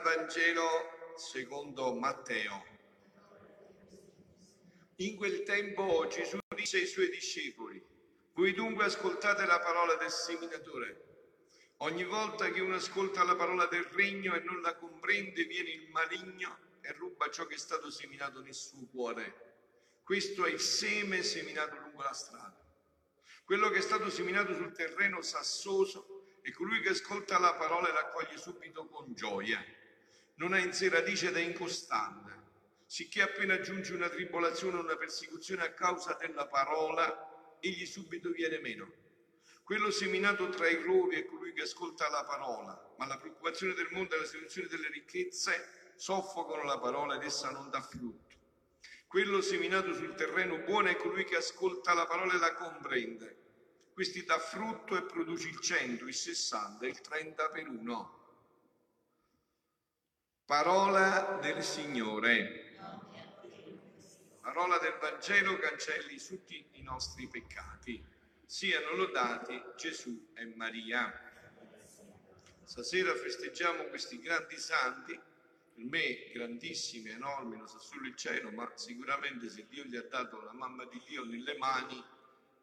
[0.00, 2.64] Vangelo secondo Matteo.
[4.96, 7.84] In quel tempo Gesù disse ai suoi discepoli,
[8.34, 11.04] voi dunque ascoltate la parola del seminatore.
[11.78, 15.88] Ogni volta che uno ascolta la parola del regno e non la comprende, viene il
[15.90, 19.46] maligno e ruba ciò che è stato seminato nel suo cuore.
[20.02, 22.56] Questo è il seme seminato lungo la strada.
[23.44, 27.92] Quello che è stato seminato sul terreno sassoso è colui che ascolta la parola e
[27.92, 29.64] la accoglie subito con gioia.
[30.38, 32.32] Non ha in sé radice ed è incostante,
[32.86, 38.60] sicché appena giunge una tribolazione o una persecuzione a causa della parola, egli subito viene
[38.60, 38.88] meno.
[39.64, 43.88] Quello seminato tra i rovi è colui che ascolta la parola, ma la preoccupazione del
[43.90, 48.36] mondo e la seduzione delle ricchezze soffocano la parola ed essa non dà frutto.
[49.08, 53.36] Quello seminato sul terreno buono è colui che ascolta la parola e la comprende.
[53.92, 58.17] Questi dà frutto e produce il 100, il 60, il 30 per uno.
[60.48, 62.72] Parola del Signore.
[64.40, 68.02] Parola del Vangelo cancelli tutti i nostri peccati.
[68.46, 71.12] Siano lodati Gesù e Maria.
[72.64, 78.72] Stasera festeggiamo questi grandi santi per me grandissimi, enormi, non sa solo il cielo, ma
[78.74, 82.02] sicuramente se Dio gli ha dato la mamma di Dio nelle mani,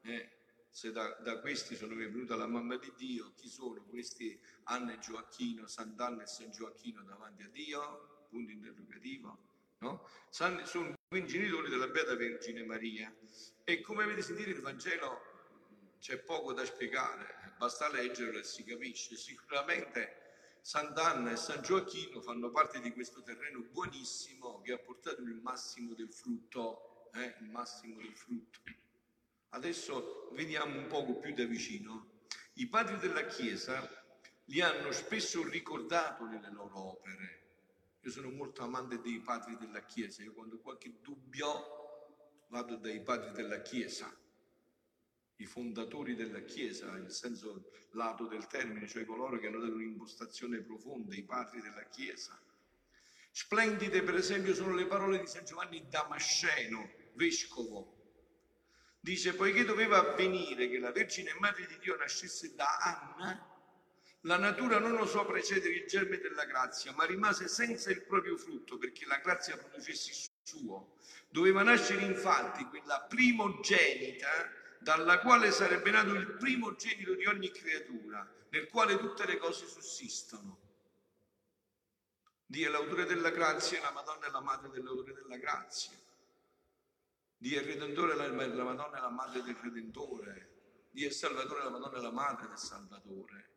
[0.02, 0.35] eh,
[0.76, 5.00] se da, da, questi sono venuta la mamma di Dio, chi sono questi Anna e
[5.00, 8.26] Gioacchino, Sant'Anna e San Gioacchino davanti a Dio?
[8.30, 9.38] Punto interrogativo.
[9.78, 10.06] No?
[10.28, 13.16] Sono quindi genitori della Beata Vergine Maria.
[13.64, 15.22] E come avete sentito il Vangelo
[16.02, 19.16] c'è poco da spiegare, basta leggerlo e si capisce.
[19.16, 25.36] Sicuramente Sant'Anna e San Gioacchino fanno parte di questo terreno buonissimo che ha portato il
[25.36, 27.34] massimo del frutto, eh?
[27.40, 28.84] il massimo del frutto.
[29.56, 32.24] Adesso vediamo un poco più da vicino.
[32.56, 33.90] I padri della Chiesa
[34.46, 37.44] li hanno spesso ricordato nelle loro opere.
[38.02, 43.32] Io sono molto amante dei padri della Chiesa, io quando qualche dubbio vado dai padri
[43.32, 44.14] della Chiesa,
[45.38, 50.60] i fondatori della Chiesa, nel senso lato del termine, cioè coloro che hanno dato un'impostazione
[50.64, 52.38] profonda, i padri della Chiesa.
[53.32, 57.95] Splendide, per esempio, sono le parole di San Giovanni Damasceno, vescovo.
[59.06, 63.40] Dice, poiché doveva avvenire che la Vergine Madre di Dio nascesse da Anna,
[64.22, 68.80] la natura non osò precedere il germe della grazia, ma rimase senza il proprio frutto,
[68.80, 70.96] perché la grazia producesse il suo.
[71.30, 78.68] Doveva nascere infatti quella primogenita dalla quale sarebbe nato il primogenito di ogni creatura, nel
[78.70, 80.58] quale tutte le cose sussistono.
[82.44, 85.96] Dio è l'autore della grazia la Madonna è la madre dell'autore della grazia.
[87.46, 90.88] Dio è il Redentore, la Madonna è la madre del Redentore.
[90.90, 93.50] Dio è il Salvatore, la Madonna è la madre del Salvatore.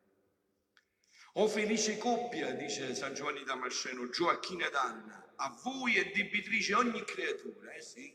[1.32, 7.03] O felice coppia, dice San Giovanni Damasceno, Gioacchina ed Anna, a voi è debitrice ogni
[7.03, 8.15] creatura, eh sì.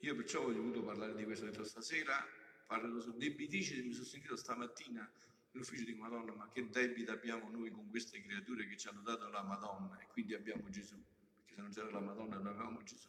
[0.00, 2.22] Io perciò ho voluto parlare di questo detto stasera,
[2.66, 5.10] parlo su debitrice, mi sono sentito stamattina
[5.52, 9.30] nell'ufficio di Madonna, ma che debito abbiamo noi con queste creature che ci hanno dato
[9.30, 11.02] la Madonna e quindi abbiamo Gesù,
[11.36, 13.08] perché se non c'era la Madonna non avevamo Gesù.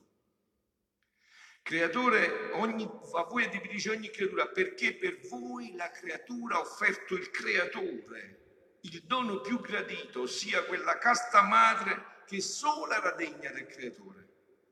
[1.61, 2.83] Creatore, ogni,
[3.13, 8.39] a voi è debitrice ogni creatura, perché per voi la creatura ha offerto il creatore
[8.83, 14.27] il dono più gradito sia quella casta madre che sola era degna del creatore.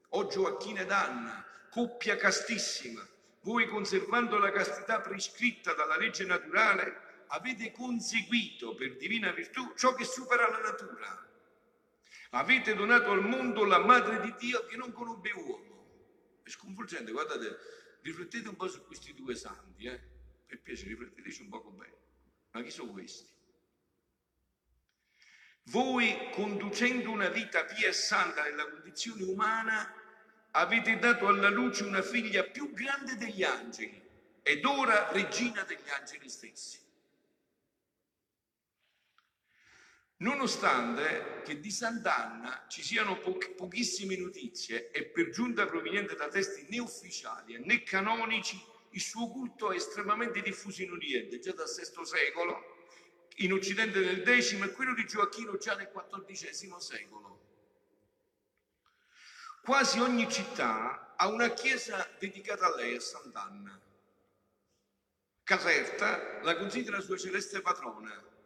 [0.10, 3.08] O Gioacchina ed Anna, coppia castissima,
[3.42, 10.06] voi conservando la castità prescritta dalla legge naturale, avete conseguito per divina virtù ciò che
[10.06, 11.28] supera la natura.
[12.32, 15.69] Avete donato al mondo la madre di Dio che non conobbe uomo.
[16.50, 17.60] È sconvolgente, guardate,
[18.02, 20.02] riflettete un po' su questi due santi, eh?
[20.48, 21.94] per piacere, rifletteteci un poco bene.
[22.50, 23.30] Ma chi sono questi?
[25.66, 29.94] Voi, conducendo una vita pia e santa nella condizione umana,
[30.50, 34.02] avete dato alla luce una figlia più grande degli angeli
[34.42, 36.80] ed ora regina degli angeli stessi.
[40.22, 46.66] Nonostante che di Sant'Anna ci siano po- pochissime notizie e per giunta proveniente da testi
[46.70, 48.62] né ufficiali né canonici,
[48.92, 52.76] il suo culto è estremamente diffuso in Oriente, già dal VI secolo,
[53.38, 57.48] in Occidente nel X e quello di Gioacchino già nel XIV secolo.
[59.62, 63.80] Quasi ogni città ha una chiesa dedicata a lei, a Sant'Anna.
[65.44, 68.38] Caserta la considera sua celeste patrona.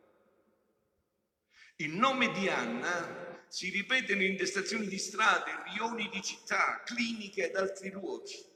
[1.78, 7.56] Il nome di Anna si ripete in intestazioni di strade, rioni di città, cliniche ed
[7.56, 8.52] altri luoghi.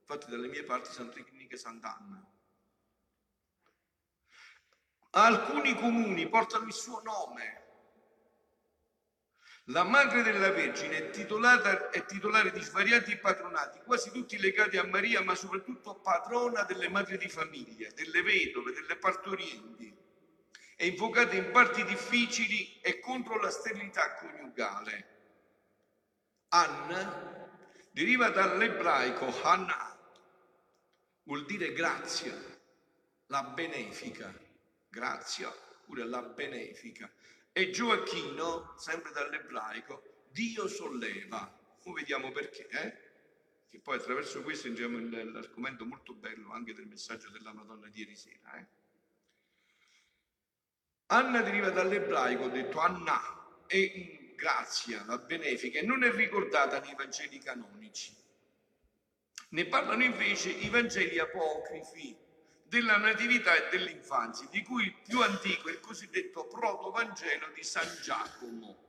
[0.00, 2.26] Infatti dalle mie parti sono tre cliniche Sant'Anna.
[5.10, 7.60] Alcuni comuni portano il suo nome.
[9.66, 14.84] La madre della Vergine è, titolata, è titolare di svariati patronati, quasi tutti legati a
[14.84, 20.01] Maria, ma soprattutto patrona delle madri di famiglia, delle vedove, delle partorienti.
[20.82, 25.06] È invocata in parti difficili e contro la sterilità coniugale.
[26.48, 27.48] Anna
[27.92, 29.96] deriva dall'ebraico Hannah,
[31.22, 32.36] vuol dire grazia,
[33.26, 34.36] la benefica,
[34.88, 37.08] grazia, pure la benefica.
[37.52, 41.60] E Gioacchino, sempre dall'ebraico, Dio solleva.
[41.84, 43.10] Ora vediamo perché, eh?
[43.68, 48.16] Che poi attraverso questo entriamo nell'argomento molto bello anche del messaggio della Madonna di ieri
[48.16, 48.81] sera, eh?
[51.12, 53.20] Anna deriva dall'ebraico, detto Anna,
[53.66, 58.16] e grazia, la benefica, e non è ricordata nei Vangeli canonici.
[59.50, 62.16] Ne parlano invece i Vangeli apocrifi
[62.62, 67.94] della natività e dell'infanzia, di cui il più antico è il cosiddetto proto-vangelo di San
[68.00, 68.88] Giacomo.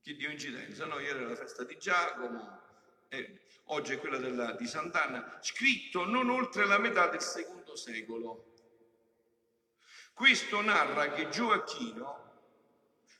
[0.00, 1.00] Che di coincidenza, no?
[1.00, 2.60] Ieri era la festa di Giacomo,
[3.08, 8.53] e oggi è quella della, di Sant'Anna, scritto non oltre la metà del secondo secolo.
[10.14, 12.32] Questo narra che Gioacchino,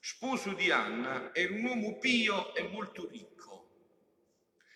[0.00, 3.34] sposo di Anna, era un uomo pio e molto ricco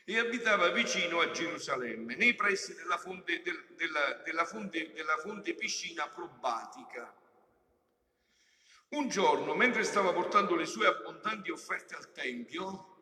[0.05, 5.55] e abitava vicino a Gerusalemme, nei pressi della fonte, del, della, della fonte, della fonte
[5.55, 7.15] piscina probatica.
[8.89, 12.97] Un giorno, mentre stava portando le sue abbondanti offerte al Tempio,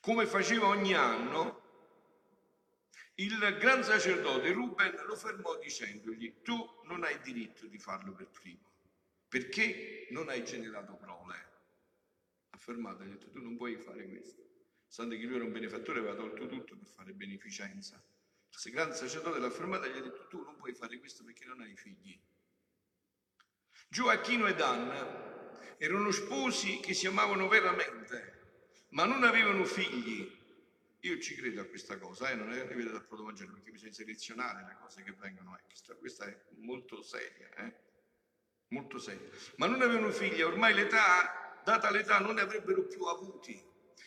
[0.00, 1.65] come faceva ogni anno,
[3.16, 8.72] il gran sacerdote Ruben lo fermò dicendogli, tu non hai diritto di farlo per primo,
[9.28, 11.44] perché non hai generato prole.
[12.50, 14.46] Ha fermato e ha detto, tu non puoi fare questo
[14.88, 18.02] stante che lui era un benefattore, aveva tolto tutto per fare beneficenza.
[18.64, 21.44] Il grande sacerdote l'ha fermato e gli ha detto tu non puoi fare questo perché
[21.44, 22.18] non hai figli.
[23.88, 30.35] Gioacchino ed Anna erano sposi che si amavano veramente, ma non avevano figli.
[31.06, 32.34] Io ci credo a questa cosa, eh?
[32.34, 35.56] non è arrivata dal protovangelo perché bisogna selezionare le cose che vengono.
[35.56, 35.62] Eh?
[36.00, 37.72] Questa, è molto seria, eh?
[38.68, 39.28] molto seria.
[39.56, 43.62] Ma non avevano figli, ormai l'età, data l'età, non ne avrebbero più avuti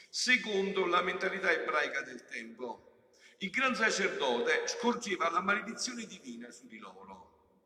[0.10, 3.14] secondo la mentalità ebraica del tempo.
[3.38, 7.62] Il gran sacerdote scorgeva la maledizione divina su di loro.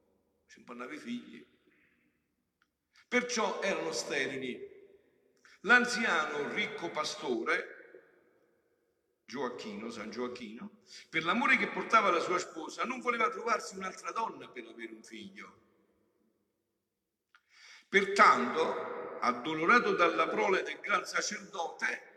[0.45, 1.47] Se non avevi figli.
[3.07, 4.69] Perciò erano sterili.
[5.61, 7.82] L'anziano ricco pastore,
[9.25, 14.47] Gioacchino, San Gioacchino, per l'amore che portava alla sua sposa, non voleva trovarsi un'altra donna
[14.47, 15.61] per avere un figlio.
[17.89, 22.11] Pertanto, addolorato dalla prole del gran sacerdote,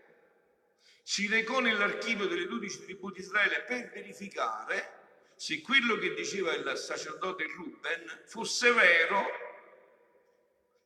[1.02, 4.96] si recò nell'archivio delle dodici tribù di Israele per verificare
[5.36, 9.24] se quello che diceva il sacerdote Ruben fosse vero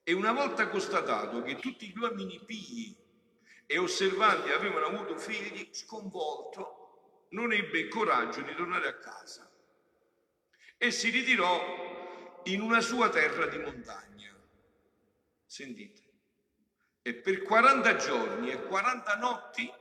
[0.02, 2.99] e una volta constatato che tutti gli uomini pii
[3.72, 9.48] e osservanti avevano avuto figli, sconvolto, non ebbe coraggio di tornare a casa
[10.76, 14.36] e si ritirò in una sua terra di montagna.
[15.46, 16.02] Sentite.
[17.02, 19.72] E per 40 giorni e 40 notti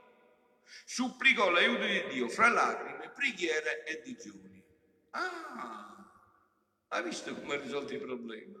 [0.84, 4.62] supplicò l'aiuto di Dio fra lacrime, preghiere e digiuni.
[5.10, 6.12] Ah,
[6.86, 8.56] ha visto come ha risolto i problemi?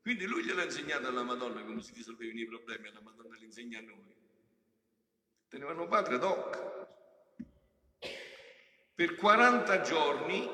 [0.00, 3.80] Quindi lui gliel'ha insegnato alla Madonna come si risolvevano i problemi, alla Madonna li insegna
[3.80, 4.11] a noi.
[5.52, 6.86] Tenevano padre doc.
[8.94, 10.48] Per 40 giorni,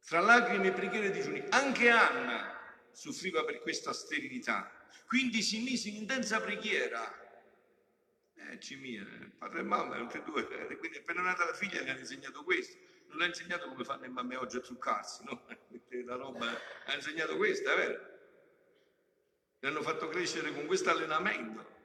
[0.00, 2.58] fra lacrime, preghiere e digiuni, anche Anna
[2.92, 4.72] soffriva per questa sterilità.
[5.06, 7.12] Quindi si mise in intensa preghiera
[8.36, 9.04] eh, Cimia,
[9.36, 12.42] padre e mamma, tutti e due, eh, quindi appena nata la figlia gli hanno insegnato
[12.42, 12.78] questo,
[13.08, 15.44] non l'ha insegnato come fanno le mamme oggi a truccarsi, no?
[16.06, 16.46] La roba
[16.86, 18.18] ha insegnato questo, è vero?
[19.58, 21.75] Li hanno fatto crescere con questo allenamento.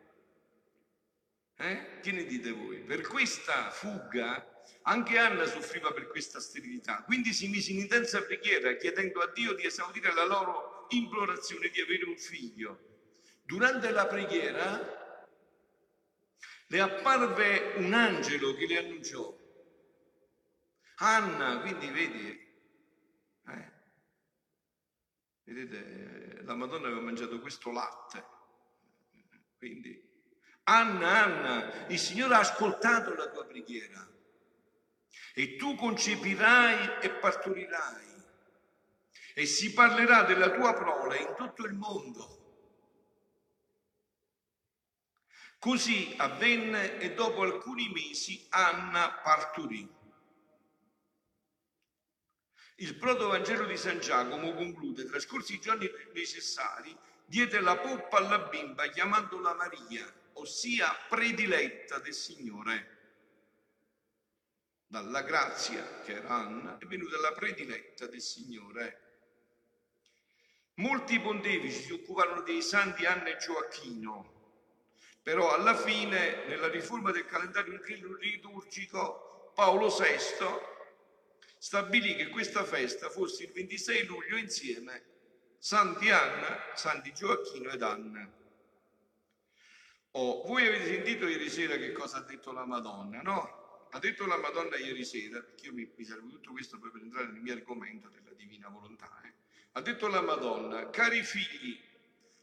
[1.61, 1.99] Eh?
[2.01, 2.79] Che ne dite voi?
[2.79, 4.43] Per questa fuga
[4.83, 9.53] anche Anna soffriva per questa sterilità, quindi si mise in intensa preghiera chiedendo a Dio
[9.53, 12.79] di esaudire la loro implorazione di avere un figlio.
[13.43, 15.27] Durante la preghiera
[16.65, 19.37] le apparve un angelo che le annunciò.
[20.95, 22.29] Anna, quindi vedi,
[23.47, 23.71] eh,
[25.43, 28.25] vedete, la Madonna aveva mangiato questo latte,
[29.57, 30.10] quindi
[30.63, 34.07] Anna, Anna, il Signore ha ascoltato la tua preghiera
[35.33, 38.09] e tu concepirai e partorirai.
[39.33, 42.39] E si parlerà della tua prole in tutto il mondo.
[45.57, 49.99] Così avvenne e dopo alcuni mesi Anna partorì.
[52.77, 58.87] Il protovangelo di San Giacomo conclude, trascorsi i giorni necessari, diede la poppa alla bimba
[58.87, 62.99] chiamandola Maria, ossia prediletta del Signore.
[64.87, 68.99] Dalla grazia, che era Anna, è venuta la prediletta del Signore.
[70.75, 74.39] Molti pontefici si occuparono dei santi Anna e Gioacchino,
[75.21, 77.79] però alla fine, nella riforma del calendario
[78.19, 80.17] liturgico, Paolo VI
[81.57, 85.03] stabilì che questa festa fosse il 26 luglio insieme
[85.59, 88.40] Santi Anna, Santi Gioacchino ed Anna.
[90.13, 93.87] Oh, voi avete sentito ieri sera che cosa ha detto la Madonna, no?
[93.91, 97.27] Ha detto la Madonna ieri sera, perché io mi, mi servo tutto questo per entrare
[97.27, 99.21] nel mio argomento della divina volontà.
[99.23, 99.33] Eh?
[99.73, 101.79] Ha detto la Madonna, cari figli,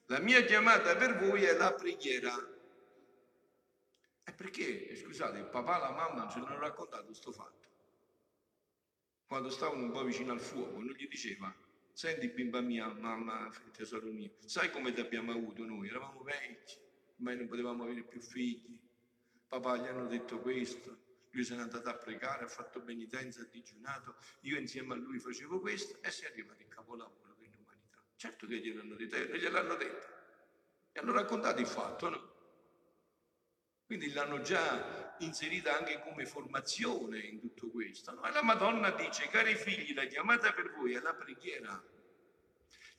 [0.06, 2.34] la mia chiamata per voi è la preghiera.
[4.24, 7.66] E perché, scusate, il papà e la mamma ce l'hanno raccontato questo fatto?
[9.26, 11.54] Quando stavano un po' vicino al fuoco, non gli diceva,
[11.92, 15.88] senti bimba mia, mamma, tesoro mio, sai come ti abbiamo avuto noi?
[15.88, 16.76] Eravamo vecchi,
[17.18, 18.78] ma non potevamo avere più figli.
[19.46, 23.46] Papà gli hanno detto questo, lui se n'è andato a pregare, ha fatto penitenza, ha
[23.50, 28.02] digiunato, io insieme a lui facevo questo e si è arrivato il capolavoro dell'umanità.
[28.16, 30.06] Certo che gliel'hanno detto, e gliel'hanno detto.
[30.92, 32.36] E hanno raccontato il fatto, no?
[33.86, 38.12] Quindi l'hanno già inserita anche come formazione in tutto questo.
[38.12, 38.24] No?
[38.24, 41.82] E la Madonna dice, cari figli, la chiamata per voi è la preghiera.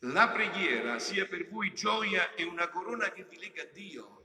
[0.04, 4.20] La preghiera sia per voi gioia e una corona che vi lega a Dio.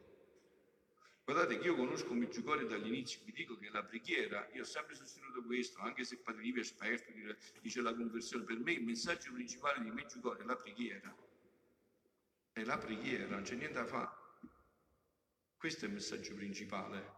[1.25, 5.43] Guardate che io conosco Meggiugorie dall'inizio, vi dico che la preghiera, io ho sempre sostenuto
[5.43, 7.11] questo, anche se Padre Livio è esperto,
[7.61, 11.17] dice la conversione, per me il messaggio principale di Meggiugorie è la preghiera.
[12.53, 14.11] È la preghiera, non c'è niente da fare.
[15.57, 17.13] Questo è il messaggio principale.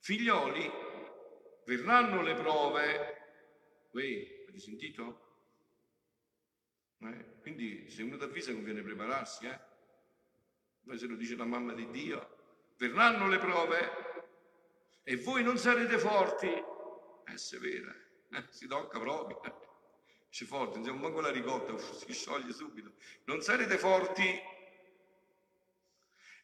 [0.00, 0.70] Figlioli,
[1.64, 3.88] verranno le prove.
[3.92, 5.21] Voi, avete sentito?
[7.04, 7.40] Eh?
[7.40, 9.58] Quindi se uno t'avvisa conviene prepararsi, eh?
[10.84, 12.38] Poi se lo dice la mamma di Dio,
[12.76, 13.90] verranno le prove
[15.02, 16.48] e voi non sarete forti.
[17.24, 17.94] È severa,
[18.30, 18.44] eh?
[18.50, 19.40] si tocca proprio.
[20.28, 22.94] Ci forte, non siamo manco la ricotta, si scioglie subito.
[23.24, 24.50] Non sarete forti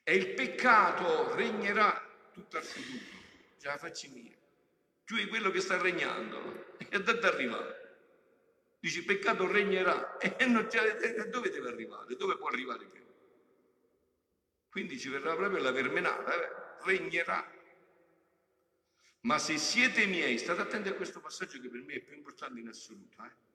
[0.03, 3.17] e il peccato regnerà tutto al futuro.
[3.59, 4.37] Già facci mia.
[5.05, 7.88] Tu è quello che sta regnando e da arrivare.
[8.80, 12.14] Dici, peccato regnerà e non c'è, dove deve arrivare?
[12.16, 13.04] Dove può arrivare più?
[14.68, 16.85] Quindi ci verrà proprio la vermenata, eh?
[16.85, 17.56] regnerà.
[19.23, 22.61] Ma se siete miei, state attenti a questo passaggio che per me è più importante
[22.61, 23.47] in assoluto, eh?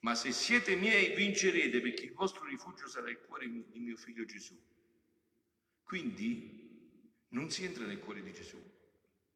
[0.00, 4.24] ma se siete miei vincerete perché il vostro rifugio sarà il cuore di mio figlio
[4.24, 4.56] Gesù.
[5.82, 8.62] Quindi non si entra nel cuore di Gesù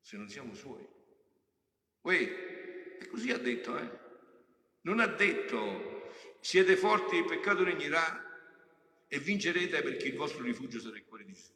[0.00, 0.86] se non siamo suoi.
[2.02, 4.01] Uè, e così ha detto, eh?
[4.82, 6.10] Non ha detto
[6.40, 8.30] siete forti, il peccato regnerà
[9.06, 11.52] e vincerete perché il vostro rifugio sarà il cuore di Gesù.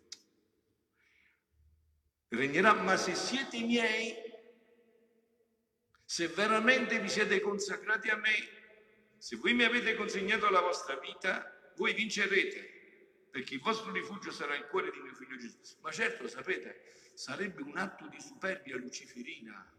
[2.29, 4.15] Regnerà, ma se siete miei,
[6.05, 8.35] se veramente vi siete consacrati a me,
[9.17, 14.55] se voi mi avete consegnato la vostra vita, voi vincerete, perché il vostro rifugio sarà
[14.55, 15.57] il cuore di mio figlio Gesù.
[15.81, 16.83] Ma certo, sapete,
[17.15, 19.73] sarebbe un atto di superbia luciferina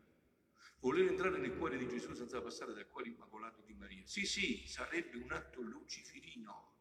[0.80, 4.06] voler entrare nel cuore di Gesù senza passare dal cuore immacolato di Maria.
[4.06, 6.76] Sì, sì, sarebbe un atto luciferino,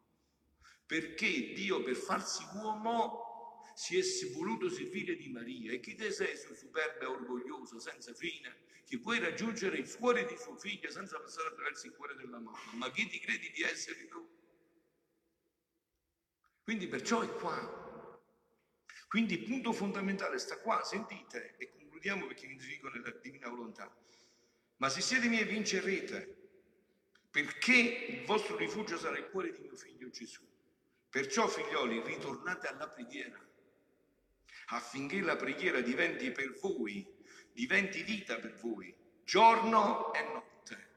[0.86, 5.72] perché Dio per farsi uomo si è voluto servire di Maria.
[5.72, 10.24] E chi te sei su superbo e orgoglioso, senza fine, che puoi raggiungere il cuore
[10.26, 12.72] di suo figlio senza passare attraverso il cuore della mamma?
[12.74, 14.34] Ma chi ti credi di essere tu?
[16.62, 17.84] Quindi perciò è qua.
[19.08, 21.70] Quindi il punto fondamentale sta qua, sentite, e
[22.06, 23.92] concludiamo perché vi dico nella divina volontà.
[24.76, 26.34] Ma se siete miei vincerete,
[27.30, 30.42] perché il vostro rifugio sarà il cuore di mio figlio Gesù.
[31.08, 33.40] Perciò, figlioli, ritornate alla preghiera,
[34.66, 37.06] affinché la preghiera diventi per voi,
[37.52, 38.94] diventi vita per voi,
[39.24, 40.88] giorno e notte.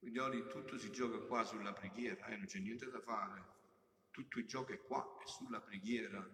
[0.00, 2.36] Figlioli, tutto si gioca qua sulla preghiera, eh?
[2.36, 3.58] non c'è niente da fare.
[4.10, 6.28] Tutto il gioco è qua, è sulla preghiera.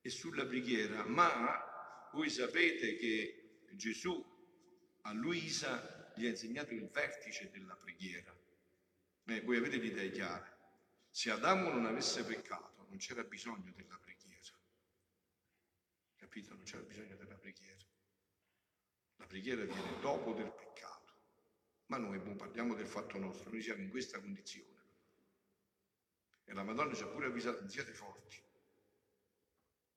[0.00, 1.74] È sulla preghiera, ma
[2.16, 4.24] voi sapete che Gesù
[5.02, 8.34] a Luisa gli ha insegnato il vertice della preghiera.
[9.26, 10.58] Eh, voi avete l'idea chiara.
[11.10, 14.58] Se Adamo non avesse peccato, non c'era bisogno della preghiera.
[16.16, 16.54] Capito?
[16.54, 17.84] Non c'era bisogno della preghiera.
[19.16, 21.12] La preghiera viene dopo del peccato.
[21.86, 24.84] Ma noi boh, parliamo del fatto nostro, noi siamo in questa condizione.
[26.44, 28.42] E la Madonna ci ha pure avvisato, siete forti.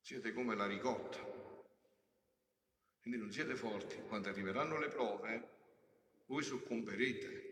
[0.02, 1.49] siete come la ricotta.
[3.02, 3.96] Quindi non siete forti.
[4.08, 5.50] Quando arriveranno le prove,
[6.26, 7.48] voi soccomberete.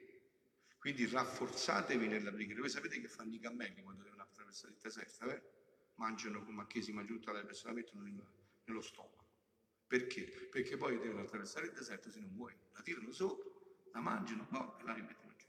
[0.77, 2.61] Quindi rafforzatevi nella preghiera.
[2.61, 5.41] Voi sapete che fanno i cammelli quando devono attraversare il deserto, eh?
[5.95, 8.03] Mangiano come a chiesi, mangiano tutta la persona, la mettono
[8.65, 9.25] nello stomaco.
[9.87, 10.23] Perché?
[10.51, 12.61] Perché poi devono attraversare il deserto se non muoiono.
[12.73, 13.49] La tirano sopra,
[13.93, 15.47] la mangiano, no, e la rimettono giù.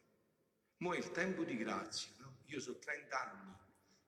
[0.79, 2.39] Mo' è il tempo di grazia, no?
[2.47, 3.57] Io so 30 anni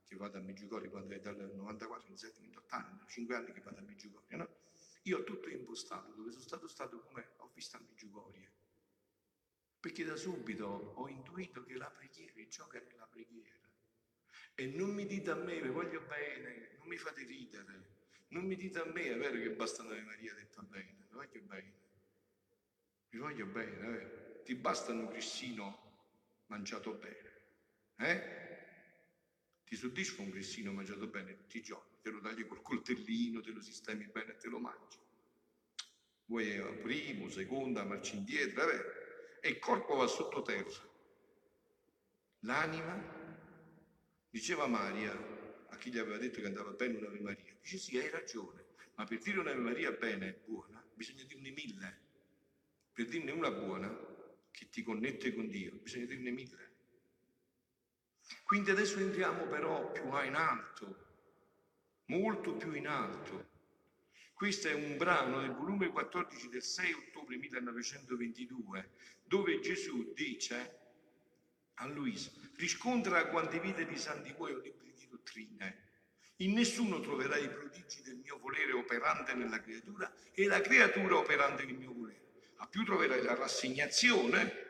[0.05, 3.79] che vado a Meggiugorio, quando è dal 94, 27, 28 anni, 5 anni che vado
[3.79, 4.49] a Meggiugorio, no?
[5.03, 8.51] Io ho tutto impostato, dove sono stato stato come ho visto a Meggiugorio.
[9.81, 13.59] Perché da subito ho intuito che la preghiera, il gioco è nella preghiera.
[14.55, 17.99] E non mi dite a me, vi voglio bene, non mi fate ridere.
[18.29, 21.41] Non mi dite a me, è vero che basta Ave Maria detta bene, vi voglio
[21.41, 21.75] bene.
[23.09, 24.43] Vi voglio bene, è vero.
[24.45, 25.89] Ti basta un grissino
[26.47, 27.31] mangiato bene.
[27.97, 28.49] Eh?
[29.65, 33.51] Ti soddisfa un grissino mangiato bene tutti i giorni, te lo tagli col coltellino, te
[33.51, 34.99] lo sistemi bene e te lo mangi.
[36.25, 38.89] Vuoi primo, seconda, marci indietro, è vero?
[39.41, 40.89] E il corpo va sottoterra.
[42.41, 43.03] L'anima,
[44.31, 45.13] diceva Maria,
[45.69, 49.05] a chi gli aveva detto che andava bene un'Ave Maria, dice sì, hai ragione, ma
[49.05, 52.01] per dire un'Ave Maria bene e buona, bisogna dirne mille.
[52.93, 53.89] Per dirne una buona,
[54.51, 56.69] che ti connette con Dio, bisogna dirne mille.
[58.45, 61.10] Quindi adesso entriamo però più in alto,
[62.11, 63.49] molto più in alto.
[64.35, 68.91] Questo è un brano del volume 14 del 6 ottobre 1922,
[69.23, 70.79] dove Gesù dice
[71.75, 75.89] a Luisa, riscontra quante vite di santi tuoi o libri di dottrine.
[76.39, 81.65] In nessuno troverai i prodigi del mio volere operante nella creatura e la creatura operante
[81.65, 82.19] nel mio volere.
[82.57, 84.67] A più troverai la rassegnazione,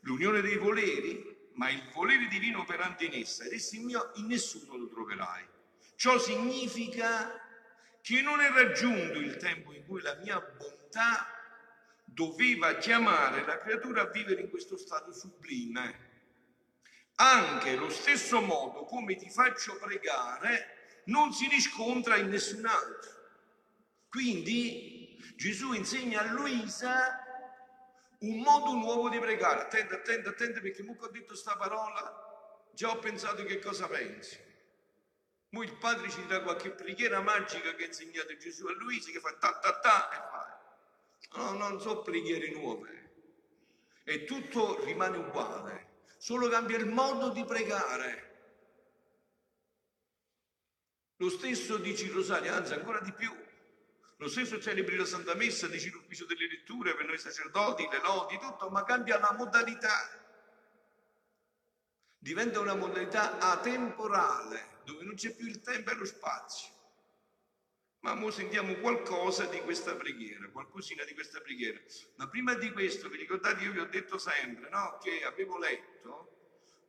[0.00, 4.26] l'unione dei voleri, ma il volere divino operante in essa, ed esso in mio in
[4.26, 5.56] nessuno lo troverai.
[5.98, 7.34] Ciò significa
[8.00, 11.26] che non è raggiunto il tempo in cui la mia bontà
[12.04, 16.06] doveva chiamare la creatura a vivere in questo stato sublime.
[17.16, 23.10] Anche lo stesso modo come ti faccio pregare non si riscontra in nessun altro.
[24.08, 27.24] Quindi Gesù insegna a Luisa
[28.20, 29.62] un modo nuovo di pregare.
[29.62, 34.46] Attenta, attenta, attenta perché mucco ho detto sta parola, già ho pensato che cosa pensi.
[35.50, 39.20] Mo il padre ci dà qualche preghiera magica che ha insegnato Gesù a Luisa che
[39.20, 40.38] fa ta ta ta e fa.
[41.36, 42.96] No, non so preghiere nuove.
[44.04, 48.26] E tutto rimane uguale, solo cambia il modo di pregare.
[51.16, 53.34] Lo stesso dici il rosario, anzi ancora di più.
[54.16, 58.38] Lo stesso celebri la Santa Messa, dici l'ufficio delle letture per noi sacerdoti, le lodi,
[58.38, 60.08] tutto, ma cambia la modalità.
[62.18, 66.72] Diventa una modalità atemporale, dove non c'è più il tempo e lo spazio.
[68.00, 71.78] Ma ora sentiamo qualcosa di questa preghiera, qualcosina di questa preghiera.
[72.14, 74.98] Ma prima di questo, vi ricordate, io vi ho detto sempre, no?
[75.02, 76.36] Che avevo letto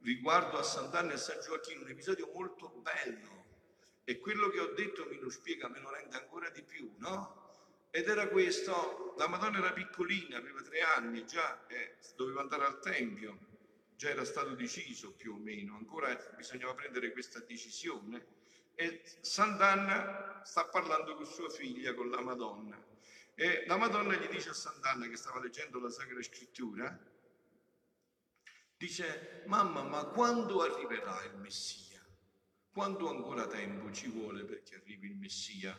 [0.02, 3.48] riguardo a Sant'Anna e San Gioacchino un episodio molto bello.
[4.06, 7.88] E quello che ho detto me lo spiega, me lo rende ancora di più, no?
[7.92, 12.80] Ed era questo, la Madonna era piccolina, aveva tre anni, già eh, doveva andare al
[12.80, 13.49] Tempio,
[14.00, 18.38] già era stato deciso più o meno, ancora bisognava prendere questa decisione.
[18.74, 22.82] E Sant'Anna sta parlando con sua figlia, con la Madonna.
[23.36, 26.98] E la Madonna gli dice a Sant'Anna, che stava leggendo la Sacra Scrittura,
[28.78, 32.02] dice, mamma, ma quando arriverà il Messia?
[32.72, 35.78] Quanto ancora tempo ci vuole perché arrivi il Messia?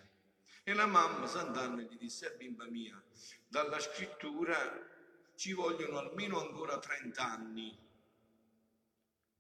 [0.63, 3.03] E la mamma Sant'Anna gli disse, "Eh, bimba mia,
[3.49, 4.59] dalla scrittura
[5.37, 7.89] ci vogliono almeno ancora 30 anni.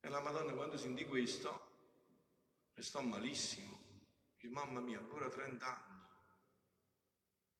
[0.00, 1.68] E la Madonna quando sentì questo,
[2.74, 3.78] restò malissimo.
[4.34, 5.98] Dice, mamma mia, ancora 30 anni.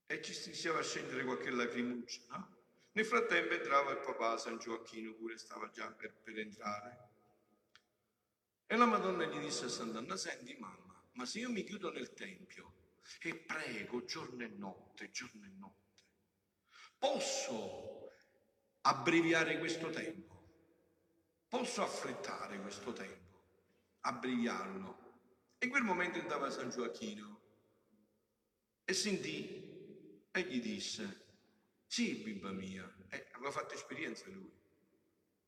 [0.07, 2.59] E ci iniziava a scendere qualche lacrimuccia, no?
[2.92, 7.09] Nel frattempo entrava il papà San Gioacchino, pure stava già per, per entrare.
[8.66, 12.12] E la Madonna gli disse a Sant'Anna, senti mamma, ma se io mi chiudo nel
[12.14, 12.74] Tempio
[13.22, 16.03] e prego giorno e notte, giorno e notte,
[16.98, 18.12] posso
[18.83, 20.39] abbreviare questo tempo?
[21.51, 23.43] Posso affrettare questo tempo?
[24.01, 25.09] Abbreviarlo?
[25.59, 27.41] E in quel momento entrava San Gioacchino
[28.87, 31.27] e sentì e gli disse,
[31.87, 34.51] sì, bimba mia, eh, aveva fatto esperienza lui.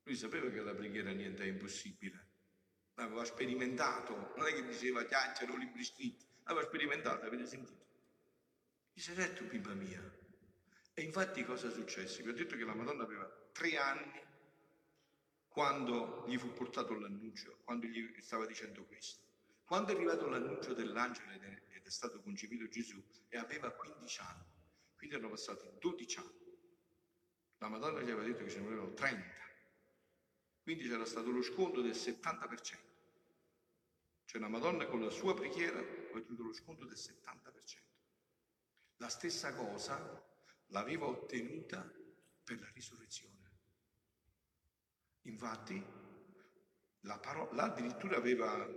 [0.03, 2.31] Lui sapeva che la preghiera niente è impossibile
[2.95, 7.81] l'aveva sperimentato, non è che diceva chiacchiere o libri scritti, l'aveva sperimentato, avete sentito?
[8.93, 10.03] Dice, certo, bimba mia.
[10.95, 12.23] E infatti cosa successe?
[12.23, 14.21] Vi ho detto che la Madonna aveva tre anni
[15.53, 19.21] quando gli fu portato l'annuncio, quando gli stava dicendo questo.
[19.65, 24.45] Quando è arrivato l'annuncio dell'angelo ed è, stato concepito Gesù e aveva 15 anni.
[24.97, 26.41] Quindi erano passati 12 anni.
[27.59, 29.25] La Madonna gli aveva detto che ce ne volevano 30.
[30.63, 32.79] Quindi c'era stato lo sconto del 70%.
[34.25, 37.79] Cioè la Madonna con la sua preghiera aveva ottenuto lo sconto del 70%.
[38.97, 40.25] La stessa cosa
[40.69, 41.83] l'aveva ottenuta
[42.43, 43.42] per la risurrezione.
[45.23, 45.83] Infatti,
[47.01, 48.69] la parola, addirittura aveva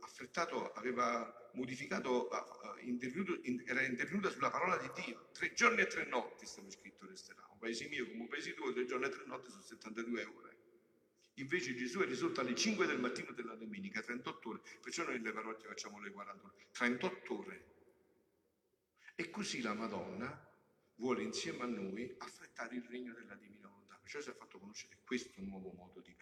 [0.00, 5.28] affrettato, aveva modificato, era intervenuta sulla parola di Dio.
[5.32, 7.46] Tre giorni e tre notti, stava scritto, resterà.
[7.52, 10.56] Un paese mio come un paese tuo, tre giorni e tre notti su 72 ore.
[11.36, 15.32] Invece Gesù è risorto alle 5 del mattino della domenica, 38 ore, perciò noi nelle
[15.32, 17.64] parrocchie facciamo le 40 ore, 38 ore.
[19.14, 20.50] E così la Madonna
[20.96, 23.61] vuole insieme a noi affrettare il regno della divina
[24.12, 26.14] Perciò ci ha fatto conoscere questo nuovo modo di.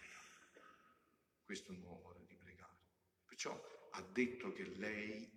[1.43, 2.77] Questo nuovo modo di pregare.
[3.27, 5.29] Perciò ha detto che lei,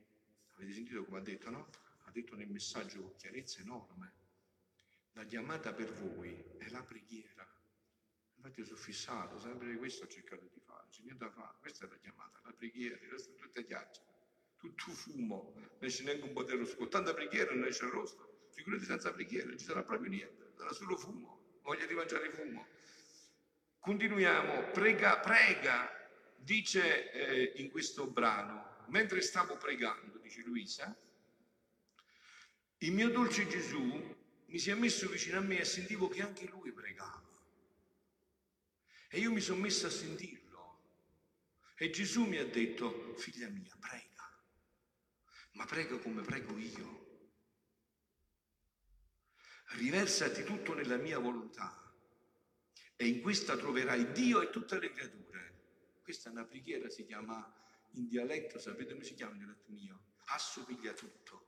[0.52, 1.68] avete sentito come ha detto, no?
[2.04, 4.14] Ha detto nel messaggio con chiarezza enorme.
[5.14, 7.44] La chiamata per voi è la preghiera.
[8.36, 11.88] Infatti io sono fissato, sempre questo ho cercato di fare, c'è niente da fare, questa
[11.88, 14.08] è la chiamata, la preghiera, il resto è tutte chiacchiere,
[14.58, 18.50] tutto fumo, non c'è neanche un po' di rosto, con tanta preghiera non c'è rosto,
[18.52, 22.68] figurati senza preghiera, non ci sarà proprio niente, sarà solo fumo, voglia di mangiare fumo.
[23.80, 25.90] Continuiamo, prega, prega,
[26.38, 30.96] dice eh, in questo brano, mentre stavo pregando, dice Luisa,
[32.78, 36.46] il mio dolce Gesù mi si è messo vicino a me e sentivo che anche
[36.46, 37.22] lui pregava.
[39.10, 40.42] E io mi sono messo a sentirlo.
[41.76, 44.42] E Gesù mi ha detto, figlia mia, prega,
[45.54, 47.03] ma prega come prego io.
[49.74, 51.94] Riversati tutto nella mia volontà
[52.96, 56.02] e in questa troverai Dio e tutte le creature.
[56.02, 57.52] Questa è una preghiera, si chiama
[57.92, 60.00] in dialetto, sapete come si chiama in dialetto mio?
[60.28, 61.48] Assomiglia tutto.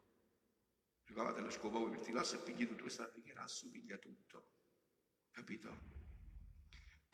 [1.06, 4.50] Ricordate la scopavo per tirarsi e piglia tutto, questa preghiera assomiglia tutto.
[5.32, 5.96] Capito?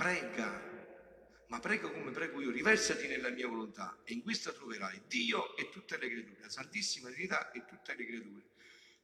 [0.02, 5.56] prega, ma prega come prego io, riversati nella mia volontà e in questa troverai Dio
[5.56, 8.44] e tutte le creature, la Santissima Trinità e tutte le creature.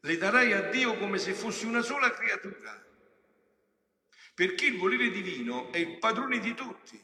[0.02, 2.86] Le darai a Dio come se fossi una sola creatura,
[4.34, 7.02] perché il volere divino è il padrone di tutti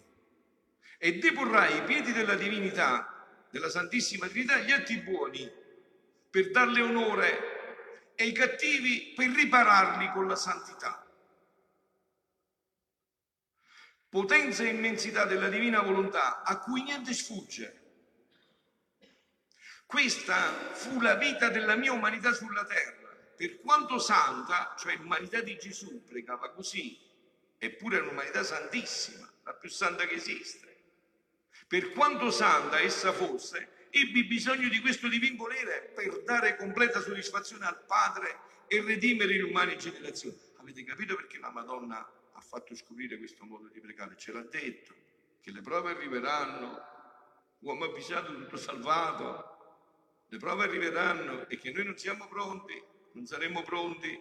[0.98, 5.52] e deporrai i piedi della divinità, della Santissima Trinità, gli atti buoni
[6.30, 11.04] per darle onore e i cattivi per ripararli con la santità.
[14.14, 17.82] potenza e immensità della divina volontà a cui niente sfugge.
[19.94, 23.16] Questa fu la vita della mia umanità sulla terra.
[23.38, 27.00] Per quanto santa, cioè l'umanità di Gesù pregava così,
[27.60, 30.78] eppure è un'umanità santissima, la più santa che esiste.
[31.68, 37.68] Per quanto santa essa fosse, ebbi bisogno di questo divin volere per dare completa soddisfazione
[37.68, 40.38] al Padre e redimere l'umana generazione.
[40.58, 42.04] Avete capito perché la Madonna
[42.44, 44.96] fatto scoprire questo modo di pregare, ce l'ha detto,
[45.40, 46.82] che le prove arriveranno,
[47.60, 49.53] uomo avvisato, tutto salvato,
[50.34, 54.20] le prove arriveranno e che noi non siamo pronti, non saremo pronti,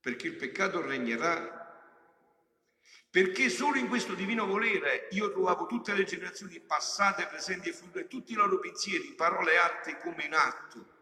[0.00, 1.62] perché il peccato regnerà.
[3.08, 8.08] Perché solo in questo divino volere io trovavo tutte le generazioni passate, presenti e future,
[8.08, 10.92] tutti i loro pensieri, parole atte come in atto.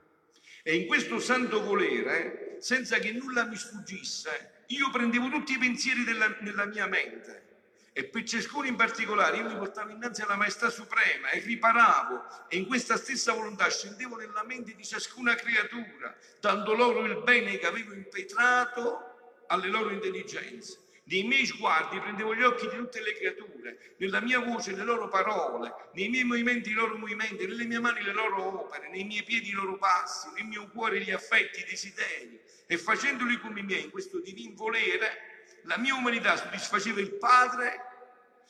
[0.62, 6.04] E in questo santo volere, senza che nulla mi sfuggisse, io prendevo tutti i pensieri
[6.04, 7.51] della, della mia mente
[7.94, 12.56] e per ciascuno in particolare io mi portavo innanzi alla Maestà Suprema e riparavo e
[12.56, 17.66] in questa stessa volontà scendevo nella mente di ciascuna creatura, dando loro il bene che
[17.66, 20.78] avevo impetrato alle loro intelligenze.
[21.04, 25.08] Nei miei sguardi prendevo gli occhi di tutte le creature, nella mia voce le loro
[25.08, 29.24] parole, nei miei movimenti i loro movimenti, nelle mie mani le loro opere, nei miei
[29.24, 32.40] piedi i loro passi, nel mio cuore gli affetti, i desideri.
[32.66, 35.31] E facendoli come i miei in questo divin volere,
[35.62, 37.90] la mia umanità soddisfaceva il Padre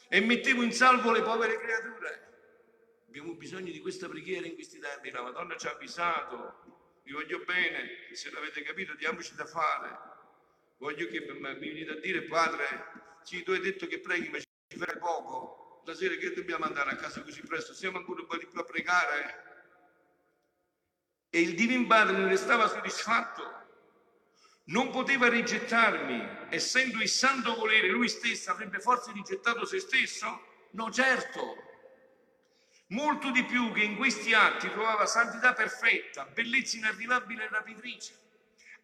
[0.09, 2.31] e mettevo in salvo le povere creature.
[3.07, 7.41] Abbiamo bisogno di questa preghiera in questi tempi, la Madonna ci ha avvisato, vi voglio
[7.45, 10.11] bene, se l'avete capito diamoci da fare
[10.83, 12.65] Voglio che mi venite a dire, padre,
[13.23, 15.81] sì, tu hai detto che preghi, ma ci fai poco.
[15.87, 17.73] La sera che dobbiamo andare a casa così presto?
[17.73, 19.45] Siamo ancora un po' di più a pregare?
[21.31, 23.62] E il Divin Padre ne restava soddisfatto.
[24.65, 30.67] Non poteva rigettarmi, essendo il santo volere lui stesso, avrebbe forse rigettato se stesso?
[30.71, 31.57] No, certo.
[32.89, 38.21] Molto di più che in questi atti trovava santità perfetta, bellezza inarrivabile e rapitrice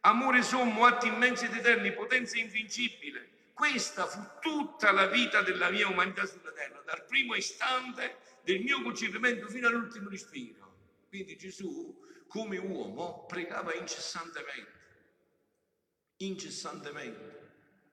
[0.00, 3.30] amore sommo, atti immensi ed eterni, potenza invincibile.
[3.52, 8.82] Questa fu tutta la vita della mia umanità sulla terra, dal primo istante del mio
[8.82, 10.76] concepimento fino all'ultimo respiro.
[11.08, 11.96] Quindi Gesù,
[12.28, 14.77] come uomo, pregava incessantemente.
[16.18, 17.36] Incessantemente.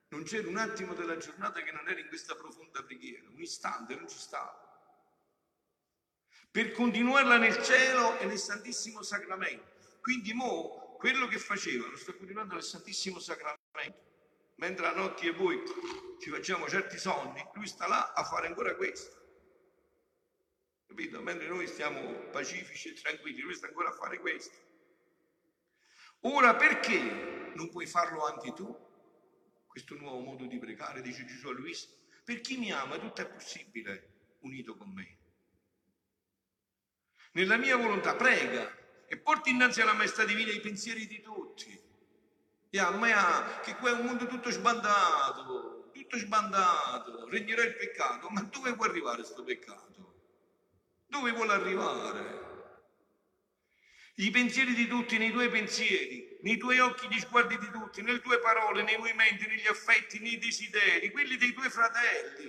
[0.08, 3.94] Non c'era un attimo della giornata che non era in questa profonda preghiera, un istante
[3.96, 4.64] non ci stava.
[6.50, 9.98] Per continuarla nel cielo e nel Santissimo Sacramento.
[10.00, 14.04] Quindi mo quello che faceva lo sta continuando nel Santissimo Sacramento.
[14.56, 15.62] Mentre a notte e voi
[16.18, 19.14] ci facciamo certi sogni, lui sta là a fare ancora questo.
[20.86, 21.20] Capito?
[21.20, 24.56] Mentre noi stiamo pacifici e tranquilli, lui sta ancora a fare questo.
[26.20, 28.84] Ora perché non puoi farlo anche tu?
[29.66, 31.88] Questo nuovo modo di pregare, dice Gesù a Luisa.
[32.24, 35.18] Per chi mi ama tutto è possibile unito con me.
[37.32, 38.74] Nella mia volontà prega
[39.06, 41.78] e porti innanzi alla maestà divina i pensieri di tutti.
[42.70, 43.12] E a me
[43.62, 48.28] che qua è un mondo tutto sbandato, tutto sbandato, regnerà il peccato.
[48.30, 50.14] Ma dove può arrivare questo peccato?
[51.06, 52.45] Dove vuole arrivare?
[54.18, 58.22] I pensieri di tutti nei tuoi pensieri, nei tuoi occhi gli sguardi di tutti, nelle
[58.22, 62.48] tue parole, nei movimenti, negli affetti, nei desideri, quelli dei tuoi fratelli,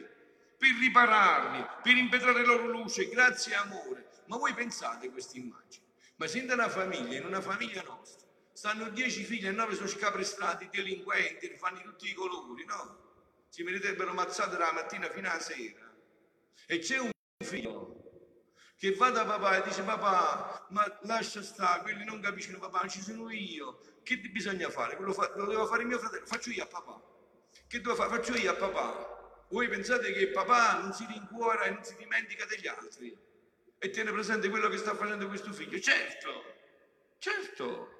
[0.57, 4.09] per ripararli, per impetrare loro luce, grazie e amore.
[4.27, 5.85] Ma voi pensate a questa immagine?
[6.15, 9.87] Ma se in una famiglia, in una famiglia nostra, stanno dieci figli e nove sono
[9.87, 13.05] scapestrati, delinquenti, fanno tutti i colori, no?
[13.49, 15.93] Si meriterebbero mazzate dalla mattina fino alla sera.
[16.65, 17.09] E c'è un
[17.45, 18.06] figlio
[18.77, 23.01] che va da papà e dice papà, ma lascia stare, quelli non capiscono papà, ci
[23.01, 23.81] sono io.
[24.03, 24.95] Che bisogna fare?
[24.95, 27.01] Quello fa, lo devo fare mio fratello, faccio io a papà.
[27.67, 28.09] Che devo fare?
[28.09, 29.45] Faccio io a papà.
[29.49, 33.17] Voi pensate che papà non si rincuora e non si dimentica degli altri
[33.79, 35.79] e tiene presente quello che sta facendo questo figlio?
[35.79, 36.43] Certo,
[37.17, 37.95] certo.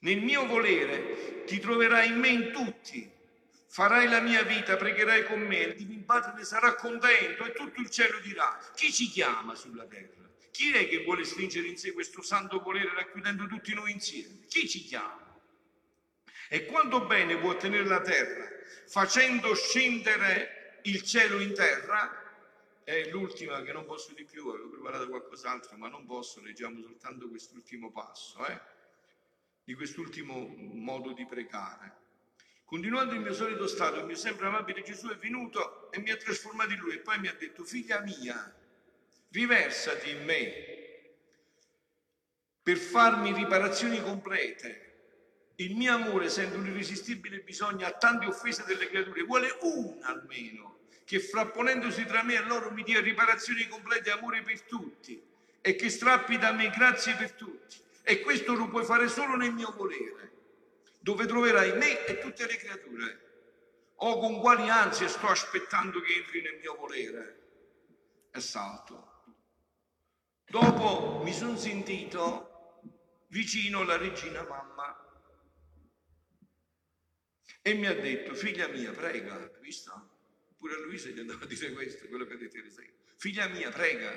[0.00, 3.17] Nel mio volere ti troverai in me in tutti
[3.68, 7.80] farai la mia vita, pregherai con me, il Divin Padre ne sarà contento e tutto
[7.80, 10.26] il cielo dirà, chi ci chiama sulla terra?
[10.50, 14.46] Chi è che vuole stringere in sé questo santo volere racchiudendo tutti noi insieme?
[14.46, 15.38] Chi ci chiama?
[16.48, 18.48] E quanto bene può ottenere la terra
[18.86, 22.24] facendo scendere il cielo in terra?
[22.82, 27.28] È l'ultima che non posso di più, avevo preparato qualcos'altro, ma non posso, leggiamo soltanto
[27.28, 28.58] quest'ultimo passo, eh?
[29.62, 32.06] di quest'ultimo modo di pregare.
[32.68, 36.16] Continuando il mio solito stato, il mio sempre amabile Gesù è venuto e mi ha
[36.18, 38.54] trasformato in lui e poi mi ha detto, figlia mia,
[39.30, 40.66] riversati in me
[42.62, 44.96] per farmi riparazioni complete.
[45.56, 50.80] Il mio amore sente un irresistibile bisogno a tante offese delle creature, vuole una almeno,
[51.06, 55.18] che frapponendosi tra me e loro mi dia riparazioni complete amore per tutti
[55.62, 57.78] e che strappi da me grazie per tutti.
[58.02, 60.36] E questo lo puoi fare solo nel mio volere
[61.08, 63.26] dove troverai me e tutte le creature.
[64.00, 68.28] O con quali ansie sto aspettando che entri nel mio volere.
[68.30, 69.24] E salto.
[70.44, 72.82] Dopo mi sono sentito
[73.28, 74.94] vicino alla regina mamma
[77.62, 80.16] e mi ha detto, figlia mia, prega, hai visto?
[80.58, 82.70] Pure a Luisa gli andava a dire questo, quello che ha detto ieri
[83.16, 84.10] Figlia mia, prega.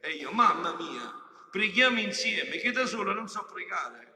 [0.00, 1.12] E io, mamma mia,
[1.50, 4.07] preghiamo insieme, che da sola non so pregare.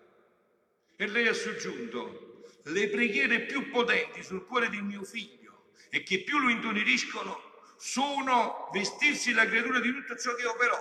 [0.96, 6.22] E lei ha soggiunto, le preghiere più potenti sul cuore di mio figlio e che
[6.22, 10.80] più lo intoneriscono sono vestirsi la creatura di tutto ciò che operò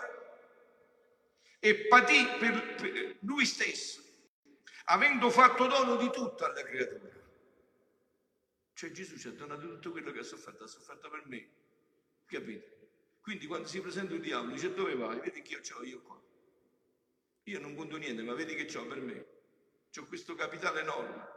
[1.64, 4.02] e patì per, per lui stesso,
[4.86, 7.20] avendo fatto dono di tutto alla creatura.
[8.74, 11.48] Cioè Gesù ci ha donato tutto quello che ha sofferto, ha sofferto per me.
[12.26, 12.78] Capite?
[13.22, 15.20] Quindi quando si presenta il diavolo dice dove vai?
[15.20, 16.20] Vedi che io ho io qua.
[17.44, 19.26] Io non conto niente, ma vedi che ho per me.
[19.94, 21.28] C'ho questo capitale enorme,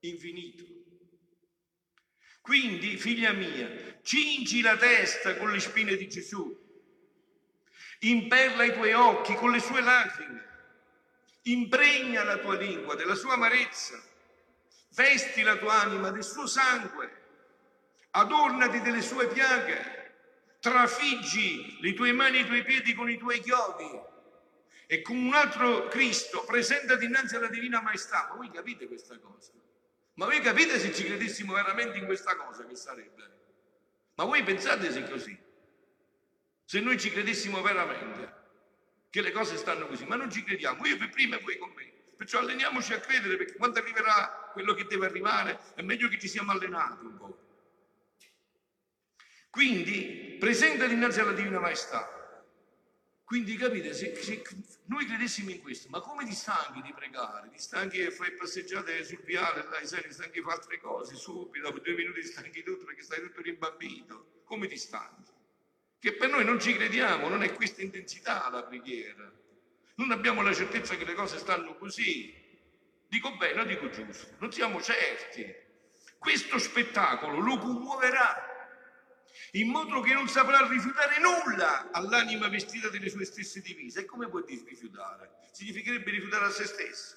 [0.00, 0.64] infinito.
[2.40, 6.52] Quindi, figlia mia, cingi la testa con le spine di Gesù,
[8.00, 10.48] imperla i tuoi occhi con le sue lacrime,
[11.42, 14.02] impregna la tua lingua della sua amarezza,
[14.90, 17.22] vesti la tua anima del suo sangue,
[18.10, 23.40] adornati delle sue piaghe, trafiggi le tue mani e i tuoi piedi con i tuoi
[23.40, 24.12] chiodi,
[24.86, 28.26] e con un altro Cristo presenta dinanzi alla Divina Maestà.
[28.30, 29.52] Ma voi capite questa cosa?
[30.14, 33.32] Ma voi capite se ci credessimo veramente in questa cosa che sarebbe?
[34.14, 35.36] Ma voi pensate se è così?
[36.64, 38.42] Se noi ci credessimo veramente
[39.10, 41.70] che le cose stanno così, ma non ci crediamo, io per prima e voi con
[41.74, 41.92] me.
[42.16, 46.28] Perciò alleniamoci a credere perché quando arriverà quello che deve arrivare è meglio che ci
[46.28, 47.38] siamo allenati un po'.
[49.50, 52.23] Quindi presenta dinanzi alla Divina Maestà
[53.24, 54.42] quindi capite, se, se,
[54.86, 57.48] noi credessimo in questo, ma come ti stanchi di pregare?
[57.48, 61.66] Ti stanchi e fai passeggiate sul viale, dai, sai, ti stanchi fare altre cose, subito,
[61.66, 64.42] dopo due minuti ti stanchi tutto perché stai tutto rimbambito.
[64.44, 65.32] Come ti stanchi?
[65.98, 69.32] Che per noi non ci crediamo, non è questa intensità la preghiera.
[69.96, 72.42] Non abbiamo la certezza che le cose stanno così.
[73.08, 74.34] Dico bene o dico giusto?
[74.38, 75.50] Non siamo certi.
[76.18, 78.53] Questo spettacolo lo commuoverà
[79.52, 84.00] in modo che non saprà rifiutare nulla all'anima vestita delle sue stesse divise.
[84.00, 85.30] E come può dire rifiutare?
[85.52, 87.16] Significherebbe rifiutare a se stesso.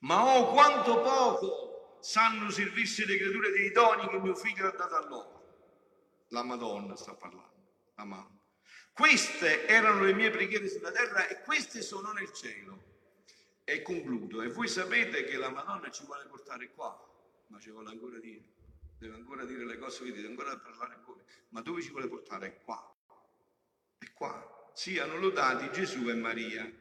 [0.00, 4.94] Ma oh, quanto poco sanno servirsi le creature dei doni che mio figlio ha dato
[4.94, 5.40] a loro.
[6.28, 8.40] La Madonna sta parlando, la mamma.
[8.92, 12.90] Queste erano le mie preghiere sulla terra e queste sono nel cielo.
[13.64, 14.42] E concludo.
[14.42, 16.98] E voi sapete che la Madonna ci vuole portare qua,
[17.48, 18.51] ma ci vuole ancora dire.
[19.02, 21.20] Deve ancora dire le cose che dite, ancora parlare con.
[21.48, 22.46] Ma dove ci vuole portare?
[22.46, 22.96] È qua.
[23.98, 24.70] È qua.
[24.74, 26.72] Siano lodati Gesù e Maria.